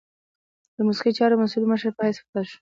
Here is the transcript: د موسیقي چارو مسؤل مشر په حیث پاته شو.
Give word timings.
د 0.75 0.77
موسیقي 0.87 1.11
چارو 1.17 1.39
مسؤل 1.43 1.63
مشر 1.71 1.91
په 1.95 2.01
حیث 2.07 2.17
پاته 2.21 2.41
شو. 2.49 2.57